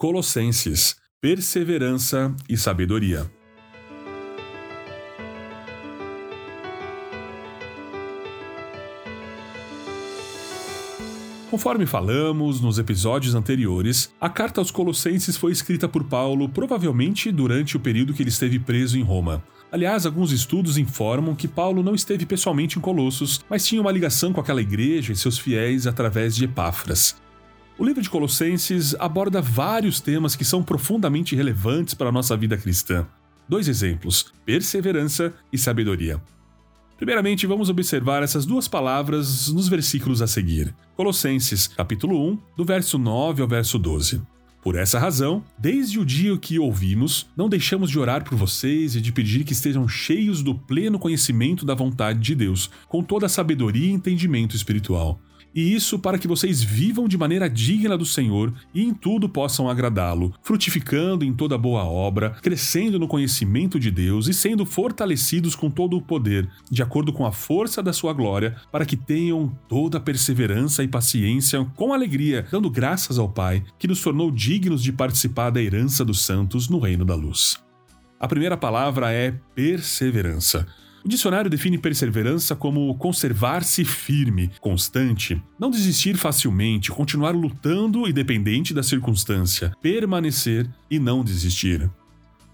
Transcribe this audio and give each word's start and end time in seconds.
Colossenses, 0.00 0.94
perseverança 1.20 2.32
e 2.48 2.56
sabedoria. 2.56 3.28
Conforme 11.50 11.84
falamos 11.84 12.60
nos 12.60 12.78
episódios 12.78 13.34
anteriores, 13.34 14.14
a 14.20 14.28
carta 14.28 14.60
aos 14.60 14.70
Colossenses 14.70 15.36
foi 15.36 15.50
escrita 15.50 15.88
por 15.88 16.04
Paulo 16.04 16.48
provavelmente 16.48 17.32
durante 17.32 17.76
o 17.76 17.80
período 17.80 18.14
que 18.14 18.22
ele 18.22 18.30
esteve 18.30 18.60
preso 18.60 18.96
em 18.96 19.02
Roma. 19.02 19.42
Aliás, 19.72 20.06
alguns 20.06 20.30
estudos 20.30 20.78
informam 20.78 21.34
que 21.34 21.48
Paulo 21.48 21.82
não 21.82 21.96
esteve 21.96 22.24
pessoalmente 22.24 22.78
em 22.78 22.80
Colossos, 22.80 23.40
mas 23.50 23.66
tinha 23.66 23.80
uma 23.80 23.90
ligação 23.90 24.32
com 24.32 24.40
aquela 24.40 24.62
igreja 24.62 25.12
e 25.12 25.16
seus 25.16 25.40
fiéis 25.40 25.88
através 25.88 26.36
de 26.36 26.44
Epáfras. 26.44 27.16
O 27.78 27.84
livro 27.84 28.02
de 28.02 28.10
Colossenses 28.10 28.96
aborda 28.98 29.40
vários 29.40 30.00
temas 30.00 30.34
que 30.34 30.44
são 30.44 30.64
profundamente 30.64 31.36
relevantes 31.36 31.94
para 31.94 32.08
a 32.08 32.12
nossa 32.12 32.36
vida 32.36 32.56
cristã. 32.56 33.06
Dois 33.48 33.68
exemplos: 33.68 34.32
perseverança 34.44 35.32
e 35.52 35.56
sabedoria. 35.56 36.20
Primeiramente, 36.96 37.46
vamos 37.46 37.70
observar 37.70 38.24
essas 38.24 38.44
duas 38.44 38.66
palavras 38.66 39.46
nos 39.52 39.68
versículos 39.68 40.20
a 40.20 40.26
seguir. 40.26 40.74
Colossenses, 40.96 41.68
capítulo 41.68 42.32
1, 42.32 42.38
do 42.56 42.64
verso 42.64 42.98
9 42.98 43.42
ao 43.42 43.46
verso 43.46 43.78
12. 43.78 44.20
Por 44.60 44.74
essa 44.74 44.98
razão, 44.98 45.44
desde 45.56 46.00
o 46.00 46.04
dia 46.04 46.36
que 46.36 46.58
ouvimos, 46.58 47.28
não 47.36 47.48
deixamos 47.48 47.90
de 47.90 47.98
orar 48.00 48.24
por 48.24 48.36
vocês 48.36 48.96
e 48.96 49.00
de 49.00 49.12
pedir 49.12 49.44
que 49.44 49.52
estejam 49.52 49.86
cheios 49.86 50.42
do 50.42 50.52
pleno 50.52 50.98
conhecimento 50.98 51.64
da 51.64 51.76
vontade 51.76 52.18
de 52.18 52.34
Deus, 52.34 52.68
com 52.88 53.04
toda 53.04 53.26
a 53.26 53.28
sabedoria 53.28 53.86
e 53.86 53.92
entendimento 53.92 54.56
espiritual 54.56 55.20
e 55.54 55.74
isso 55.74 55.98
para 55.98 56.18
que 56.18 56.28
vocês 56.28 56.62
vivam 56.62 57.08
de 57.08 57.18
maneira 57.18 57.48
digna 57.48 57.96
do 57.96 58.04
Senhor 58.04 58.52
e 58.74 58.82
em 58.82 58.94
tudo 58.94 59.28
possam 59.28 59.68
agradá-lo, 59.68 60.34
frutificando 60.42 61.24
em 61.24 61.32
toda 61.32 61.58
boa 61.58 61.84
obra, 61.84 62.30
crescendo 62.42 62.98
no 62.98 63.08
conhecimento 63.08 63.78
de 63.78 63.90
Deus 63.90 64.28
e 64.28 64.34
sendo 64.34 64.64
fortalecidos 64.64 65.54
com 65.54 65.70
todo 65.70 65.96
o 65.96 66.02
poder, 66.02 66.48
de 66.70 66.82
acordo 66.82 67.12
com 67.12 67.26
a 67.26 67.32
força 67.32 67.82
da 67.82 67.92
sua 67.92 68.12
glória, 68.12 68.56
para 68.70 68.86
que 68.86 68.96
tenham 68.96 69.52
toda 69.68 70.00
perseverança 70.00 70.82
e 70.82 70.88
paciência 70.88 71.64
com 71.76 71.92
alegria, 71.92 72.46
dando 72.50 72.70
graças 72.70 73.18
ao 73.18 73.28
Pai, 73.28 73.62
que 73.78 73.88
nos 73.88 74.00
tornou 74.02 74.30
dignos 74.30 74.82
de 74.82 74.92
participar 74.92 75.50
da 75.50 75.62
herança 75.62 76.04
dos 76.04 76.22
santos 76.22 76.68
no 76.68 76.78
reino 76.78 77.04
da 77.04 77.14
luz. 77.14 77.56
A 78.20 78.26
primeira 78.26 78.56
palavra 78.56 79.12
é 79.12 79.32
perseverança. 79.54 80.66
O 81.04 81.08
dicionário 81.08 81.50
define 81.50 81.78
perseverança 81.78 82.56
como 82.56 82.94
conservar-se 82.96 83.84
firme, 83.84 84.50
constante, 84.60 85.40
não 85.58 85.70
desistir 85.70 86.16
facilmente, 86.16 86.90
continuar 86.90 87.30
lutando 87.30 88.08
independente 88.08 88.74
da 88.74 88.82
circunstância, 88.82 89.72
permanecer 89.80 90.68
e 90.90 90.98
não 90.98 91.22
desistir. 91.22 91.88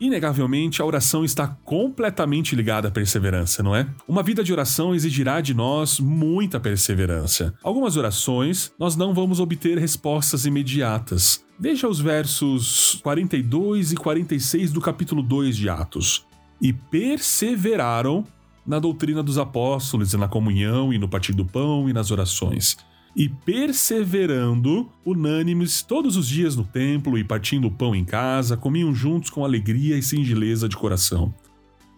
Inegavelmente, 0.00 0.82
a 0.82 0.84
oração 0.84 1.24
está 1.24 1.46
completamente 1.46 2.54
ligada 2.54 2.88
à 2.88 2.90
perseverança, 2.90 3.62
não 3.62 3.74
é? 3.74 3.86
Uma 4.08 4.22
vida 4.22 4.42
de 4.42 4.52
oração 4.52 4.94
exigirá 4.94 5.40
de 5.40 5.54
nós 5.54 6.00
muita 6.00 6.58
perseverança. 6.58 7.54
Algumas 7.62 7.96
orações 7.96 8.72
nós 8.78 8.96
não 8.96 9.14
vamos 9.14 9.40
obter 9.40 9.78
respostas 9.78 10.44
imediatas. 10.44 11.42
Veja 11.58 11.88
os 11.88 12.00
versos 12.00 12.98
42 13.02 13.92
e 13.92 13.96
46 13.96 14.72
do 14.72 14.80
capítulo 14.80 15.22
2 15.22 15.56
de 15.56 15.68
Atos 15.68 16.26
e 16.60 16.72
perseveraram 16.72 18.24
na 18.66 18.78
doutrina 18.78 19.22
dos 19.22 19.38
apóstolos, 19.38 20.14
e 20.14 20.16
na 20.16 20.28
comunhão, 20.28 20.92
e 20.92 20.98
no 20.98 21.08
partir 21.08 21.32
do 21.32 21.44
pão, 21.44 21.88
e 21.88 21.92
nas 21.92 22.10
orações. 22.10 22.76
E 23.16 23.28
perseverando, 23.28 24.90
unânimes 25.04 25.82
todos 25.82 26.16
os 26.16 26.26
dias 26.26 26.56
no 26.56 26.64
templo 26.64 27.16
e 27.16 27.22
partindo 27.22 27.68
o 27.68 27.70
pão 27.70 27.94
em 27.94 28.04
casa, 28.04 28.56
comiam 28.56 28.92
juntos 28.94 29.30
com 29.30 29.44
alegria 29.44 29.96
e 29.96 30.02
singeleza 30.02 30.68
de 30.68 30.76
coração. 30.76 31.32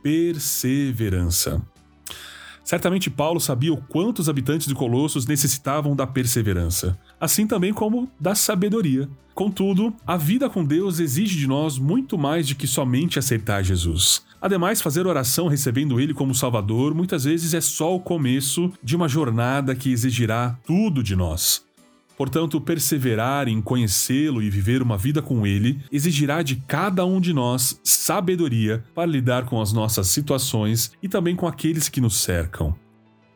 Perseverança. 0.03 1.63
Certamente 2.67 3.09
Paulo 3.09 3.39
sabia 3.39 3.73
o 3.73 3.77
quanto 3.77 4.19
os 4.19 4.29
habitantes 4.29 4.67
de 4.67 4.75
Colossos 4.75 5.25
necessitavam 5.25 5.95
da 5.95 6.05
perseverança, 6.05 6.99
assim 7.21 7.47
também 7.47 7.73
como 7.73 8.11
da 8.19 8.35
sabedoria. 8.35 9.09
Contudo, 9.33 9.95
a 10.05 10.17
vida 10.17 10.51
com 10.51 10.65
Deus 10.65 10.99
exige 10.99 11.39
de 11.39 11.47
nós 11.47 11.79
muito 11.79 12.19
mais 12.19 12.49
do 12.49 12.57
que 12.57 12.67
somente 12.67 13.21
aceitar 13.21 13.63
Jesus. 13.63 14.27
Ademais, 14.43 14.83
fazer 14.83 15.07
oração 15.07 15.47
recebendo 15.47 16.01
Ele 16.01 16.13
como 16.13 16.35
Salvador 16.35 16.93
muitas 16.93 17.23
vezes 17.23 17.55
é 17.55 17.61
só 17.61 17.95
o 17.95 18.01
começo 18.01 18.73
de 18.83 18.97
uma 18.97 19.07
jornada 19.07 19.73
que 19.73 19.93
exigirá 19.93 20.59
tudo 20.67 21.05
de 21.05 21.15
nós. 21.15 21.66
Portanto, 22.17 22.61
perseverar 22.61 23.47
em 23.49 23.61
conhecê-lo 23.61 24.43
e 24.43 24.49
viver 24.49 24.83
uma 24.83 24.97
vida 24.97 25.21
com 25.21 25.47
ele 25.47 25.81
exigirá 25.93 26.43
de 26.43 26.57
cada 26.57 27.05
um 27.05 27.21
de 27.21 27.33
nós 27.33 27.81
sabedoria 27.85 28.83
para 28.95 29.07
lidar 29.07 29.45
com 29.45 29.61
as 29.61 29.73
nossas 29.73 30.09
situações 30.09 30.93
e 31.03 31.09
também 31.09 31.37
com 31.37 31.47
aqueles 31.47 31.89
que 31.89 32.01
nos 32.01 32.17
cercam. 32.17 32.75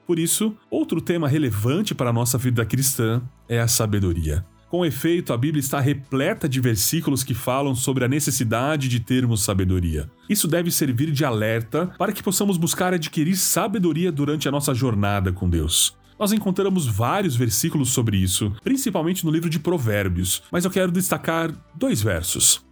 Por 0.07 0.19
isso, 0.19 0.57
outro 0.71 1.01
tema 1.01 1.29
relevante 1.29 1.95
para 1.95 2.11
a 2.11 2.13
nossa 2.13 2.37
vida 2.37 2.65
cristã 2.65 3.23
é 3.49 3.61
a 3.61 3.69
sabedoria. 3.69 4.45
Com 4.71 4.85
efeito, 4.85 5.33
a 5.33 5.37
Bíblia 5.37 5.61
está 5.61 5.81
repleta 5.81 6.49
de 6.49 6.61
versículos 6.61 7.25
que 7.25 7.35
falam 7.35 7.75
sobre 7.75 8.05
a 8.05 8.09
necessidade 8.09 8.89
de 8.89 9.01
termos 9.01 9.43
sabedoria. 9.43 10.09
Isso 10.29 10.47
deve 10.47 10.71
servir 10.71 11.11
de 11.11 11.25
alerta 11.25 11.93
para 11.99 12.13
que 12.13 12.23
possamos 12.23 12.57
buscar 12.57 12.95
adquirir 12.95 13.37
sabedoria 13.37 14.13
durante 14.13 14.49
a 14.49 14.53
nossa 14.53 14.73
jornada 14.73 15.33
com 15.33 15.51
Deus. 15.51 15.97
Nós 16.21 16.33
encontramos 16.33 16.87
vários 16.87 17.35
versículos 17.35 17.93
sobre 17.93 18.19
isso, 18.19 18.53
principalmente 18.63 19.25
no 19.25 19.31
livro 19.31 19.49
de 19.49 19.59
Provérbios, 19.59 20.43
mas 20.53 20.67
eu 20.67 20.71
quero 20.71 20.93
destacar 20.93 21.51
dois 21.75 22.03
versos. 22.03 22.63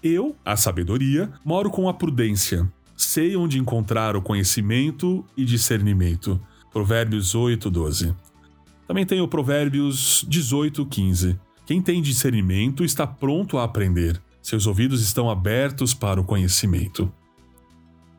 Eu, 0.00 0.36
a 0.44 0.56
sabedoria, 0.56 1.32
moro 1.44 1.68
com 1.68 1.88
a 1.88 1.94
prudência. 1.94 2.72
Sei 2.96 3.34
onde 3.34 3.58
encontrar 3.58 4.14
o 4.14 4.22
conhecimento 4.22 5.24
e 5.36 5.44
discernimento. 5.44 6.40
Provérbios 6.72 7.34
8, 7.34 7.68
12. 7.68 8.14
Também 8.86 9.04
tem 9.04 9.20
o 9.20 9.26
Provérbios 9.26 10.24
18, 10.28 10.86
15. 10.86 11.40
Quem 11.66 11.82
tem 11.82 12.00
discernimento 12.00 12.84
está 12.84 13.04
pronto 13.04 13.58
a 13.58 13.64
aprender. 13.64 14.22
Seus 14.40 14.68
ouvidos 14.68 15.02
estão 15.02 15.28
abertos 15.28 15.92
para 15.92 16.20
o 16.20 16.24
conhecimento. 16.24 17.12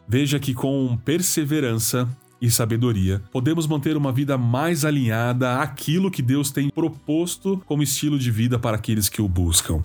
Veja 0.05 0.37
que 0.39 0.53
com 0.53 0.97
perseverança 1.05 2.05
e 2.41 2.49
sabedoria, 2.49 3.21
podemos 3.31 3.67
manter 3.67 3.95
uma 3.95 4.11
vida 4.11 4.37
mais 4.37 4.83
alinhada 4.83 5.59
àquilo 5.59 6.09
que 6.09 6.21
Deus 6.21 6.49
tem 6.49 6.69
proposto 6.69 7.61
como 7.67 7.83
estilo 7.83 8.17
de 8.17 8.31
vida 8.31 8.57
para 8.57 8.75
aqueles 8.75 9.07
que 9.07 9.21
o 9.21 9.29
buscam. 9.29 9.83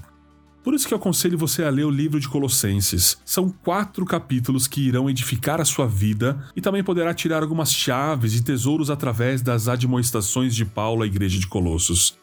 Por 0.64 0.74
isso 0.74 0.88
que 0.88 0.92
eu 0.92 0.98
aconselho 0.98 1.38
você 1.38 1.62
a 1.62 1.70
ler 1.70 1.84
o 1.84 1.90
livro 1.90 2.18
de 2.18 2.28
Colossenses. 2.28 3.18
São 3.24 3.48
quatro 3.48 4.04
capítulos 4.04 4.66
que 4.66 4.80
irão 4.80 5.08
edificar 5.08 5.60
a 5.60 5.64
sua 5.64 5.86
vida 5.86 6.42
e 6.56 6.60
também 6.60 6.82
poderá 6.82 7.14
tirar 7.14 7.42
algumas 7.42 7.72
chaves 7.72 8.34
e 8.34 8.42
tesouros 8.42 8.90
através 8.90 9.42
das 9.42 9.68
admoestações 9.68 10.56
de 10.56 10.64
Paulo 10.64 11.04
à 11.04 11.06
igreja 11.06 11.38
de 11.38 11.46
Colossos. 11.46 12.18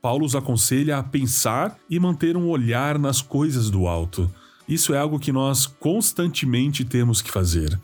Paulo 0.00 0.24
os 0.24 0.34
aconselha 0.34 0.96
a 0.96 1.02
pensar 1.02 1.78
e 1.90 2.00
manter 2.00 2.38
um 2.38 2.48
olhar 2.48 2.98
nas 2.98 3.20
coisas 3.20 3.68
do 3.68 3.86
alto. 3.86 4.30
Isso 4.66 4.94
é 4.94 4.98
algo 4.98 5.18
que 5.18 5.32
nós 5.32 5.66
constantemente 5.66 6.86
temos 6.86 7.20
que 7.20 7.30
fazer. 7.30 7.78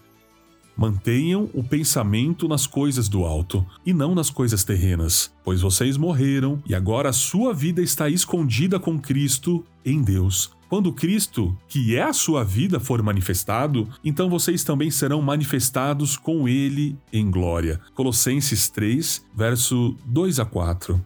Mantenham 0.80 1.46
o 1.52 1.62
pensamento 1.62 2.48
nas 2.48 2.66
coisas 2.66 3.06
do 3.06 3.26
alto 3.26 3.66
e 3.84 3.92
não 3.92 4.14
nas 4.14 4.30
coisas 4.30 4.64
terrenas, 4.64 5.30
pois 5.44 5.60
vocês 5.60 5.98
morreram 5.98 6.58
e 6.66 6.74
agora 6.74 7.10
a 7.10 7.12
sua 7.12 7.52
vida 7.52 7.82
está 7.82 8.08
escondida 8.08 8.80
com 8.80 8.98
Cristo 8.98 9.62
em 9.84 10.00
Deus. 10.00 10.50
Quando 10.70 10.90
Cristo, 10.90 11.54
que 11.68 11.96
é 11.96 12.02
a 12.02 12.14
sua 12.14 12.42
vida, 12.44 12.80
for 12.80 13.02
manifestado, 13.02 13.86
então 14.02 14.30
vocês 14.30 14.64
também 14.64 14.90
serão 14.90 15.20
manifestados 15.20 16.16
com 16.16 16.48
Ele 16.48 16.96
em 17.12 17.30
glória. 17.30 17.78
Colossenses 17.92 18.70
3, 18.70 19.26
verso 19.36 19.94
2 20.06 20.40
a 20.40 20.46
4. 20.46 20.98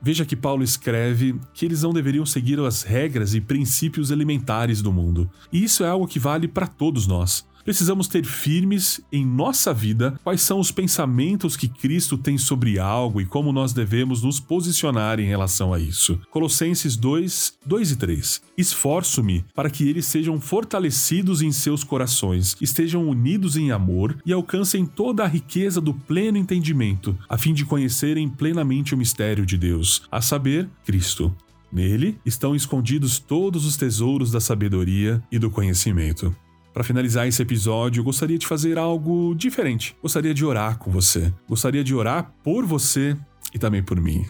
Veja 0.00 0.24
que 0.24 0.34
Paulo 0.34 0.62
escreve 0.62 1.38
que 1.54 1.64
eles 1.64 1.82
não 1.82 1.92
deveriam 1.92 2.26
seguir 2.26 2.58
as 2.60 2.82
regras 2.82 3.34
e 3.34 3.40
princípios 3.40 4.10
elementares 4.10 4.82
do 4.82 4.92
mundo. 4.92 5.30
E 5.52 5.62
isso 5.62 5.82
é 5.82 5.88
algo 5.88 6.08
que 6.08 6.18
vale 6.18 6.46
para 6.46 6.66
todos 6.66 7.06
nós. 7.06 7.46
Precisamos 7.64 8.08
ter 8.08 8.24
firmes 8.24 9.00
em 9.12 9.24
nossa 9.24 9.72
vida 9.72 10.18
quais 10.24 10.42
são 10.42 10.58
os 10.58 10.70
pensamentos 10.70 11.56
que 11.56 11.68
Cristo 11.68 12.18
tem 12.18 12.36
sobre 12.36 12.78
algo 12.78 13.20
e 13.20 13.26
como 13.26 13.52
nós 13.52 13.72
devemos 13.72 14.22
nos 14.22 14.40
posicionar 14.40 15.20
em 15.20 15.26
relação 15.26 15.72
a 15.72 15.78
isso. 15.78 16.18
Colossenses 16.30 16.96
2, 16.96 17.54
2 17.64 17.90
e 17.92 17.96
3. 17.96 18.42
Esforço-me 18.58 19.44
para 19.54 19.70
que 19.70 19.88
eles 19.88 20.06
sejam 20.06 20.40
fortalecidos 20.40 21.42
em 21.42 21.52
seus 21.52 21.84
corações, 21.84 22.56
estejam 22.60 23.08
unidos 23.08 23.56
em 23.56 23.70
amor 23.70 24.16
e 24.26 24.32
alcancem 24.32 24.84
toda 24.84 25.22
a 25.22 25.28
riqueza 25.28 25.80
do 25.80 25.94
pleno 25.94 26.38
entendimento, 26.38 27.16
a 27.28 27.38
fim 27.38 27.54
de 27.54 27.64
conhecerem 27.64 28.28
plenamente 28.28 28.94
o 28.94 28.98
mistério 28.98 29.46
de 29.46 29.56
Deus, 29.56 30.02
a 30.10 30.20
saber, 30.20 30.68
Cristo. 30.84 31.34
Nele 31.72 32.18
estão 32.26 32.54
escondidos 32.54 33.18
todos 33.18 33.64
os 33.64 33.76
tesouros 33.76 34.30
da 34.30 34.40
sabedoria 34.40 35.22
e 35.32 35.38
do 35.38 35.50
conhecimento. 35.50 36.36
Para 36.72 36.84
finalizar 36.84 37.28
esse 37.28 37.42
episódio, 37.42 38.02
gostaria 38.02 38.38
de 38.38 38.46
fazer 38.46 38.78
algo 38.78 39.34
diferente. 39.34 39.94
Gostaria 40.00 40.32
de 40.32 40.44
orar 40.44 40.78
com 40.78 40.90
você. 40.90 41.32
Gostaria 41.48 41.84
de 41.84 41.94
orar 41.94 42.32
por 42.42 42.64
você 42.64 43.16
e 43.52 43.58
também 43.58 43.82
por 43.82 44.00
mim. 44.00 44.24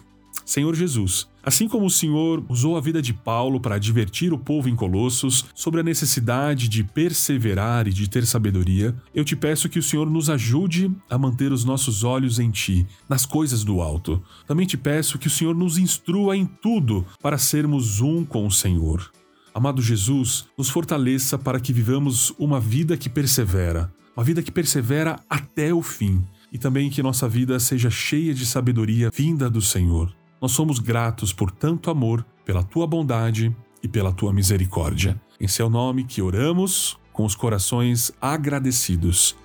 Senhor 0.45 0.75
Jesus, 0.75 1.27
assim 1.41 1.69
como 1.69 1.85
o 1.85 1.89
Senhor 1.89 2.43
usou 2.49 2.75
a 2.75 2.81
vida 2.81 3.01
de 3.01 3.13
Paulo 3.13 3.61
para 3.61 3.75
advertir 3.75 4.33
o 4.33 4.37
povo 4.37 4.67
em 4.67 4.75
Colossos 4.75 5.45
sobre 5.55 5.79
a 5.79 5.83
necessidade 5.83 6.67
de 6.67 6.83
perseverar 6.83 7.87
e 7.87 7.93
de 7.93 8.09
ter 8.09 8.25
sabedoria, 8.25 8.93
eu 9.15 9.23
te 9.23 9.37
peço 9.37 9.69
que 9.69 9.79
o 9.79 9.83
Senhor 9.83 10.09
nos 10.09 10.29
ajude 10.29 10.91
a 11.09 11.17
manter 11.17 11.51
os 11.53 11.63
nossos 11.63 12.03
olhos 12.03 12.39
em 12.39 12.51
Ti, 12.51 12.85
nas 13.07 13.25
coisas 13.25 13.63
do 13.63 13.81
alto. 13.81 14.21
Também 14.45 14.67
te 14.67 14.75
peço 14.75 15.17
que 15.17 15.27
o 15.27 15.31
Senhor 15.31 15.55
nos 15.55 15.77
instrua 15.77 16.35
em 16.35 16.45
tudo 16.45 17.05
para 17.21 17.37
sermos 17.37 18.01
um 18.01 18.25
com 18.25 18.45
o 18.45 18.51
Senhor. 18.51 19.09
Amado 19.53 19.81
Jesus, 19.81 20.45
nos 20.57 20.69
fortaleça 20.69 21.37
para 21.37 21.59
que 21.59 21.71
vivamos 21.71 22.33
uma 22.39 22.59
vida 22.59 22.97
que 22.97 23.09
persevera, 23.09 23.93
uma 24.15 24.23
vida 24.23 24.41
que 24.41 24.51
persevera 24.51 25.19
até 25.29 25.73
o 25.73 25.81
fim, 25.81 26.23
e 26.51 26.57
também 26.57 26.89
que 26.89 27.03
nossa 27.03 27.27
vida 27.27 27.59
seja 27.59 27.89
cheia 27.89 28.33
de 28.33 28.45
sabedoria 28.45 29.09
vinda 29.13 29.49
do 29.49 29.61
Senhor. 29.61 30.13
Nós 30.41 30.51
somos 30.51 30.79
gratos 30.79 31.31
por 31.31 31.51
tanto 31.51 31.89
amor, 31.89 32.25
pela 32.43 32.63
tua 32.63 32.85
bondade 32.85 33.55
e 33.81 33.87
pela 33.87 34.11
tua 34.11 34.33
misericórdia. 34.33 35.19
Em 35.39 35.47
seu 35.47 35.69
nome 35.69 36.03
que 36.03 36.21
oramos, 36.21 36.97
com 37.11 37.25
os 37.25 37.35
corações 37.35 38.11
agradecidos. 38.19 39.35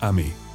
Amém. 0.00 0.45